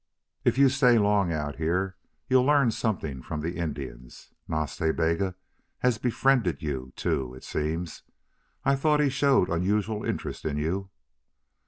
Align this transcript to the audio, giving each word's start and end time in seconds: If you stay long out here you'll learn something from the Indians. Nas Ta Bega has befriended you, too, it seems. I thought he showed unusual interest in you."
If 0.43 0.57
you 0.57 0.67
stay 0.69 0.97
long 0.97 1.31
out 1.31 1.57
here 1.57 1.95
you'll 2.27 2.43
learn 2.43 2.71
something 2.71 3.21
from 3.21 3.41
the 3.41 3.55
Indians. 3.57 4.31
Nas 4.47 4.75
Ta 4.75 4.91
Bega 4.91 5.35
has 5.81 5.99
befriended 5.99 6.63
you, 6.63 6.91
too, 6.95 7.35
it 7.35 7.43
seems. 7.43 8.01
I 8.65 8.75
thought 8.75 8.99
he 8.99 9.09
showed 9.09 9.47
unusual 9.51 10.03
interest 10.03 10.43
in 10.43 10.57
you." 10.57 10.89